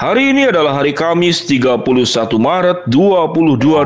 [0.00, 1.84] Hari ini adalah hari Kamis 31
[2.40, 3.84] Maret 2022.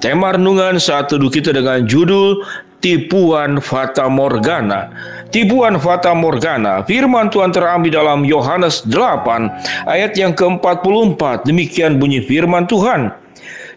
[0.00, 2.40] Tema renungan saat teduh kita dengan judul
[2.80, 4.88] Tipuan Fata Morgana.
[5.28, 9.52] Tipuan Fata Morgana, firman Tuhan terambil dalam Yohanes 8
[9.84, 11.44] ayat yang ke-44.
[11.44, 13.12] Demikian bunyi firman Tuhan.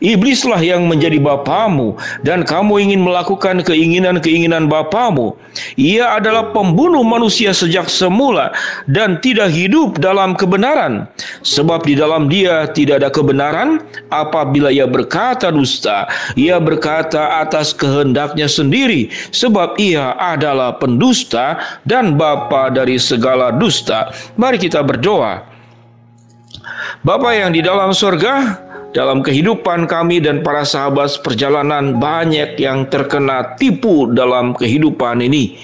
[0.03, 1.95] Iblislah yang menjadi bapamu
[2.27, 5.35] dan kamu ingin melakukan keinginan-keinginan bapamu.
[5.79, 8.51] Ia adalah pembunuh manusia sejak semula
[8.91, 11.07] dan tidak hidup dalam kebenaran.
[11.47, 13.79] Sebab di dalam dia tidak ada kebenaran
[14.11, 16.11] apabila ia berkata dusta.
[16.35, 21.55] Ia berkata atas kehendaknya sendiri sebab ia adalah pendusta
[21.87, 24.11] dan bapa dari segala dusta.
[24.35, 25.55] Mari kita berdoa.
[27.05, 28.64] Bapa yang di dalam surga,
[28.95, 35.59] dalam kehidupan kami dan para sahabat perjalanan banyak yang terkena tipu dalam kehidupan ini.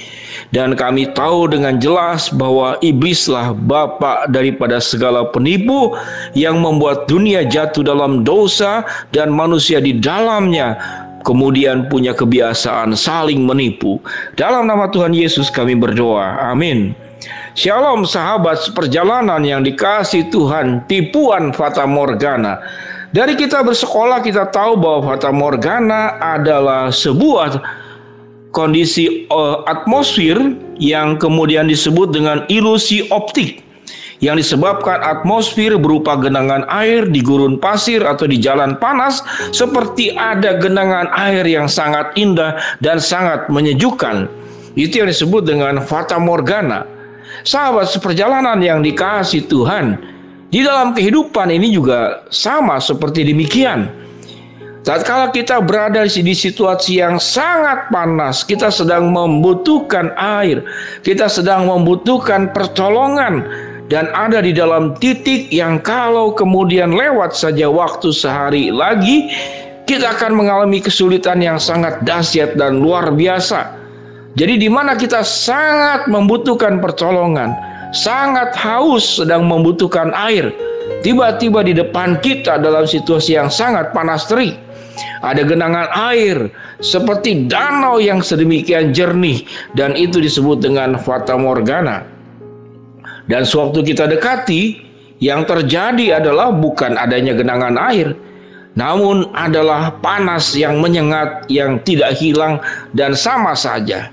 [0.51, 5.95] Dan kami tahu dengan jelas bahwa iblislah bapa daripada segala penipu
[6.35, 8.83] yang membuat dunia jatuh dalam dosa
[9.15, 10.75] dan manusia di dalamnya
[11.23, 14.03] kemudian punya kebiasaan saling menipu.
[14.35, 16.51] Dalam nama Tuhan Yesus kami berdoa.
[16.51, 16.91] Amin.
[17.55, 22.59] Shalom sahabat perjalanan yang dikasih Tuhan, tipuan fata morgana
[23.11, 27.59] dari kita bersekolah kita tahu bahwa fata morgana adalah sebuah
[28.55, 30.39] kondisi uh, atmosfer
[30.79, 33.63] yang kemudian disebut dengan ilusi optik
[34.21, 40.61] yang disebabkan atmosfer berupa genangan air di gurun pasir atau di jalan panas seperti ada
[40.61, 42.55] genangan air yang sangat indah
[42.85, 44.29] dan sangat menyejukkan.
[44.77, 46.85] Itu yang disebut dengan fata morgana.
[47.41, 49.97] Sahabat seperjalanan yang dikasih Tuhan,
[50.51, 53.87] di dalam kehidupan ini juga sama seperti demikian.
[54.81, 60.65] Tatkala kita berada di situasi yang sangat panas, kita sedang membutuhkan air,
[61.05, 63.45] kita sedang membutuhkan pertolongan,
[63.87, 69.29] dan ada di dalam titik yang kalau kemudian lewat saja waktu sehari lagi,
[69.85, 73.77] kita akan mengalami kesulitan yang sangat dahsyat dan luar biasa.
[74.33, 80.51] Jadi, di mana kita sangat membutuhkan pertolongan, sangat haus sedang membutuhkan air.
[81.05, 84.57] Tiba-tiba di depan kita dalam situasi yang sangat panas terik.
[85.21, 89.45] Ada genangan air seperti danau yang sedemikian jernih
[89.77, 92.03] dan itu disebut dengan fata morgana.
[93.29, 94.91] Dan sewaktu kita dekati,
[95.21, 98.17] yang terjadi adalah bukan adanya genangan air,
[98.73, 102.57] namun adalah panas yang menyengat yang tidak hilang
[102.97, 104.09] dan sama saja.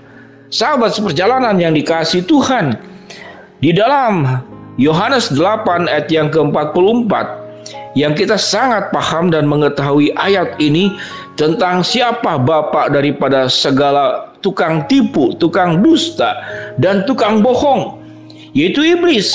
[0.53, 2.77] Sahabat seperjalanan yang dikasih Tuhan,
[3.59, 4.43] di dalam
[4.79, 7.11] Yohanes 8 ayat yang ke-44
[7.99, 10.95] yang kita sangat paham dan mengetahui ayat ini
[11.35, 16.39] tentang siapa bapak daripada segala tukang tipu, tukang dusta,
[16.79, 17.99] dan tukang bohong,
[18.55, 19.35] yaitu iblis.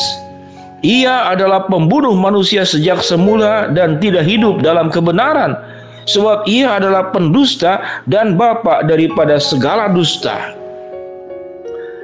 [0.84, 5.56] Ia adalah pembunuh manusia sejak semula dan tidak hidup dalam kebenaran,
[6.08, 10.63] sebab ia adalah pendusta dan bapak daripada segala dusta.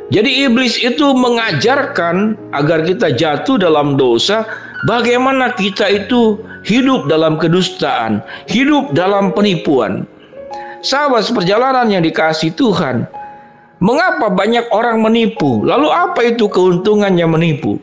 [0.10, 4.42] Jadi iblis itu mengajarkan agar kita jatuh dalam dosa,
[4.90, 10.10] bagaimana kita itu hidup dalam kedustaan, hidup dalam penipuan.
[10.82, 13.06] Sahabat seperjalanan yang dikasih Tuhan,
[13.78, 15.62] mengapa banyak orang menipu?
[15.62, 17.78] Lalu apa itu keuntungannya menipu?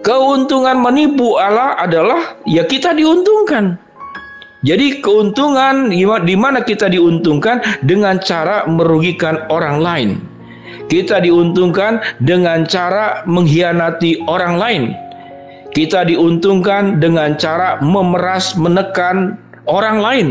[0.00, 3.76] Keuntungan menipu Allah adalah ya kita diuntungkan.
[4.64, 5.92] Jadi keuntungan
[6.24, 10.10] di mana kita diuntungkan dengan cara merugikan orang lain.
[10.88, 14.82] Kita diuntungkan dengan cara mengkhianati orang lain.
[15.72, 20.28] Kita diuntungkan dengan cara memeras, menekan orang lain.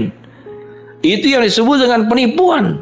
[1.01, 2.77] Itu yang disebut dengan penipuan.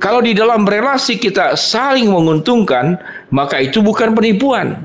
[0.00, 2.96] Kalau di dalam relasi kita saling menguntungkan,
[3.28, 4.80] maka itu bukan penipuan.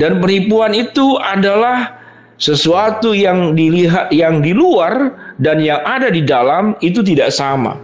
[0.00, 2.00] Dan penipuan itu adalah
[2.38, 7.78] sesuatu yang dilihat yang di luar dan yang ada di dalam itu tidak sama.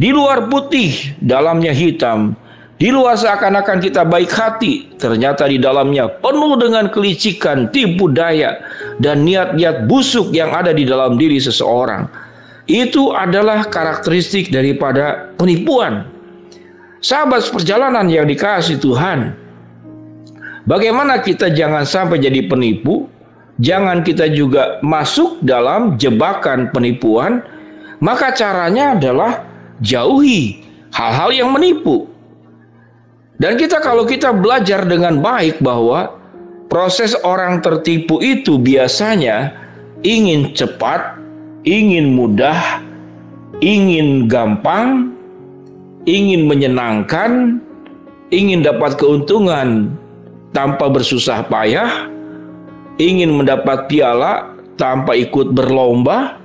[0.00, 2.32] Di luar putih, dalamnya hitam.
[2.80, 8.64] Di luar seakan-akan kita baik hati, ternyata di dalamnya penuh dengan kelicikan, tipu daya,
[8.96, 12.08] dan niat-niat busuk yang ada di dalam diri seseorang.
[12.64, 16.08] Itu adalah karakteristik daripada penipuan.
[17.04, 19.36] Sahabat perjalanan yang dikasih Tuhan,
[20.64, 23.04] bagaimana kita jangan sampai jadi penipu,
[23.60, 27.44] jangan kita juga masuk dalam jebakan penipuan,
[28.00, 29.49] maka caranya adalah
[29.80, 32.06] jauhi hal-hal yang menipu.
[33.40, 36.20] Dan kita kalau kita belajar dengan baik bahwa
[36.68, 39.56] proses orang tertipu itu biasanya
[40.04, 41.16] ingin cepat,
[41.64, 42.84] ingin mudah,
[43.64, 45.16] ingin gampang,
[46.04, 47.64] ingin menyenangkan,
[48.28, 49.96] ingin dapat keuntungan
[50.52, 52.12] tanpa bersusah payah,
[53.00, 56.36] ingin mendapat piala tanpa ikut berlomba,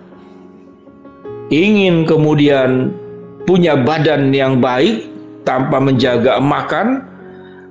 [1.52, 2.96] ingin kemudian
[3.46, 5.06] punya badan yang baik
[5.46, 7.06] tanpa menjaga makan,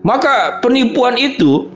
[0.07, 1.69] maka penipuan itu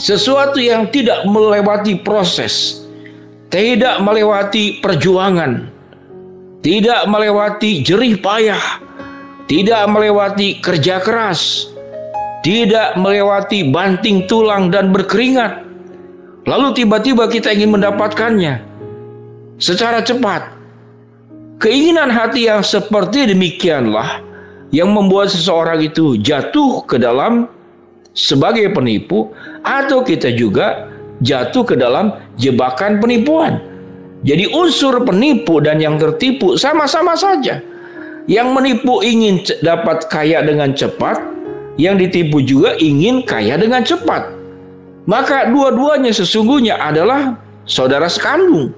[0.00, 2.84] sesuatu yang tidak melewati proses,
[3.52, 5.68] tidak melewati perjuangan,
[6.64, 8.80] tidak melewati jerih payah,
[9.46, 11.70] tidak melewati kerja keras,
[12.40, 15.62] tidak melewati banting tulang dan berkeringat.
[16.46, 18.62] Lalu tiba-tiba kita ingin mendapatkannya
[19.58, 20.55] secara cepat.
[21.56, 24.20] Keinginan hati yang seperti demikianlah
[24.76, 27.48] yang membuat seseorang itu jatuh ke dalam
[28.12, 29.32] sebagai penipu
[29.64, 30.92] atau kita juga
[31.24, 33.56] jatuh ke dalam jebakan penipuan.
[34.20, 37.64] Jadi unsur penipu dan yang tertipu sama-sama saja.
[38.28, 41.16] Yang menipu ingin dapat kaya dengan cepat,
[41.80, 44.28] yang ditipu juga ingin kaya dengan cepat.
[45.08, 48.74] Maka dua-duanya sesungguhnya adalah saudara sekandung,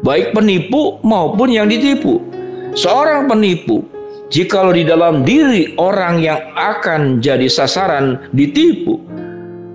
[0.00, 2.24] baik penipu maupun yang ditipu.
[2.72, 3.84] Seorang penipu,
[4.32, 8.96] jikalau di dalam diri orang yang akan jadi sasaran ditipu,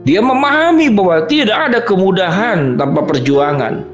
[0.02, 3.86] dia memahami bahwa tidak ada kemudahan tanpa perjuangan.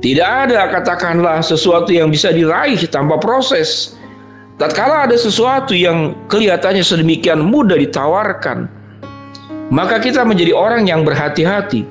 [0.00, 3.96] Tidak ada katakanlah sesuatu yang bisa diraih tanpa proses.
[4.56, 8.64] Tatkala ada sesuatu yang kelihatannya sedemikian mudah ditawarkan,
[9.68, 11.84] maka kita menjadi orang yang berhati-hati.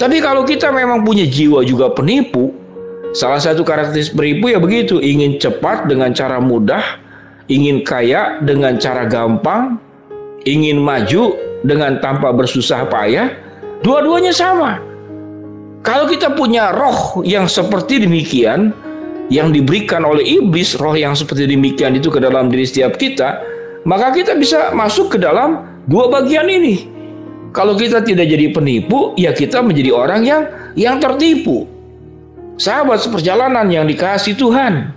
[0.00, 2.55] Tapi kalau kita memang punya jiwa juga penipu,
[3.16, 7.00] salah satu karakteristik penipu ya begitu, ingin cepat dengan cara mudah,
[7.48, 9.80] ingin kaya dengan cara gampang,
[10.44, 11.32] ingin maju
[11.64, 13.32] dengan tanpa bersusah payah,
[13.80, 14.84] dua-duanya sama.
[15.80, 18.76] Kalau kita punya roh yang seperti demikian,
[19.32, 23.40] yang diberikan oleh iblis, roh yang seperti demikian itu ke dalam diri setiap kita,
[23.88, 26.90] maka kita bisa masuk ke dalam dua bagian ini.
[27.54, 30.42] Kalau kita tidak jadi penipu, ya kita menjadi orang yang
[30.76, 31.75] yang tertipu.
[32.56, 34.96] Sahabat seperjalanan yang dikasih Tuhan.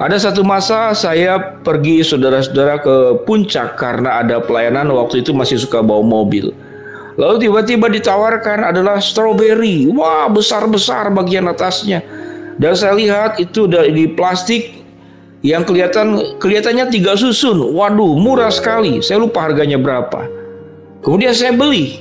[0.00, 2.96] Ada satu masa saya pergi saudara-saudara ke
[3.28, 6.56] puncak karena ada pelayanan waktu itu masih suka bawa mobil.
[7.20, 9.92] Lalu tiba-tiba ditawarkan adalah strawberry.
[9.92, 12.00] Wah, besar-besar bagian atasnya.
[12.56, 14.80] Dan saya lihat itu dari plastik
[15.44, 17.60] yang kelihatan kelihatannya tiga susun.
[17.60, 19.04] Waduh, murah sekali.
[19.04, 20.24] Saya lupa harganya berapa.
[21.04, 22.00] Kemudian saya beli.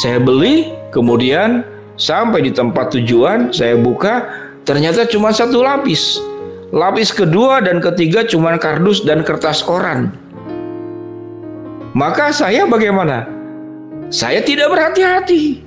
[0.00, 4.24] Saya beli, kemudian sampai di tempat tujuan, saya buka,
[4.68, 6.20] ternyata cuma satu lapis.
[6.72, 10.12] Lapis kedua dan ketiga cuma kardus dan kertas koran.
[11.96, 13.24] Maka saya bagaimana?
[14.12, 15.64] Saya tidak berhati-hati.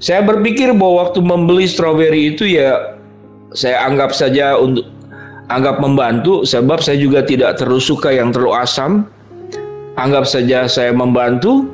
[0.00, 2.96] Saya berpikir bahwa waktu membeli stroberi itu ya
[3.52, 4.88] saya anggap saja untuk
[5.52, 8.92] anggap membantu sebab saya juga tidak terlalu suka yang terlalu asam.
[9.96, 11.68] Anggap saja saya membantu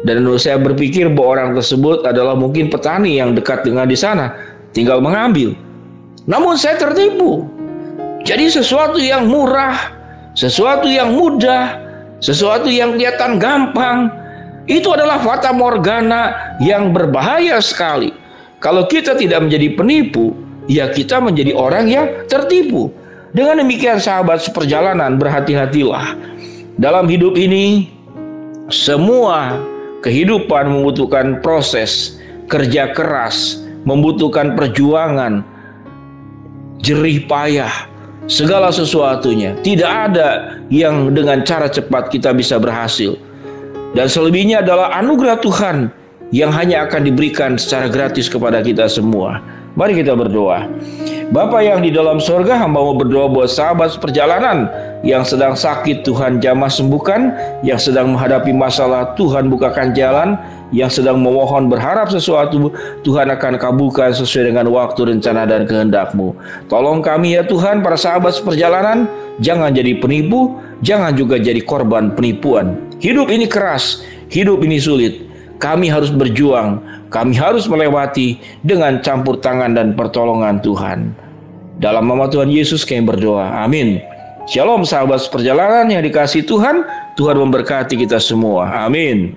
[0.00, 4.32] dan saya berpikir bahwa orang tersebut adalah mungkin petani yang dekat dengan di sana,
[4.72, 5.52] tinggal mengambil.
[6.24, 7.44] Namun saya tertipu.
[8.24, 9.76] Jadi sesuatu yang murah,
[10.32, 11.76] sesuatu yang mudah,
[12.20, 14.08] sesuatu yang kelihatan gampang,
[14.68, 18.12] itu adalah fata morgana yang berbahaya sekali.
[18.60, 20.36] Kalau kita tidak menjadi penipu,
[20.68, 22.92] ya kita menjadi orang yang tertipu.
[23.30, 26.18] Dengan demikian sahabat seperjalanan berhati-hatilah.
[26.80, 27.88] Dalam hidup ini
[28.68, 29.54] semua
[30.00, 35.44] kehidupan membutuhkan proses kerja keras, membutuhkan perjuangan,
[36.82, 37.70] jerih payah,
[38.26, 39.54] segala sesuatunya.
[39.60, 43.16] Tidak ada yang dengan cara cepat kita bisa berhasil.
[43.94, 45.90] Dan selebihnya adalah anugerah Tuhan
[46.30, 49.42] yang hanya akan diberikan secara gratis kepada kita semua.
[49.78, 50.66] Mari kita berdoa.
[51.30, 54.66] Bapa yang di dalam sorga, hamba mau berdoa buat sahabat perjalanan
[55.00, 57.32] yang sedang sakit Tuhan jamah sembuhkan,
[57.64, 60.36] yang sedang menghadapi masalah Tuhan bukakan jalan,
[60.70, 62.70] yang sedang memohon berharap sesuatu
[63.02, 66.36] Tuhan akan kabulkan sesuai dengan waktu rencana dan kehendakmu.
[66.68, 69.08] Tolong kami ya Tuhan para sahabat seperjalanan,
[69.40, 72.76] jangan jadi penipu, jangan juga jadi korban penipuan.
[73.00, 75.26] Hidup ini keras, hidup ini sulit.
[75.60, 76.80] Kami harus berjuang,
[77.12, 81.12] kami harus melewati dengan campur tangan dan pertolongan Tuhan.
[81.80, 83.64] Dalam nama Tuhan Yesus kami berdoa.
[83.64, 84.00] Amin.
[84.48, 86.88] Shalom sahabat seperjalanan yang dikasih Tuhan,
[87.20, 88.88] Tuhan memberkati kita semua.
[88.88, 89.36] Amin.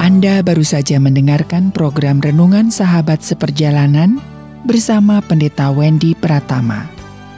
[0.00, 4.16] Anda baru saja mendengarkan program Renungan Sahabat Seperjalanan
[4.64, 6.88] bersama Pendeta Wendy Pratama.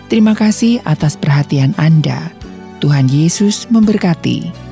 [0.07, 2.31] Terima kasih atas perhatian Anda.
[2.79, 4.68] Tuhan Yesus memberkati.